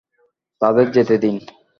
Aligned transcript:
তাদের 0.61 0.87
যেতে 0.91 1.15
দিন। 1.17 1.35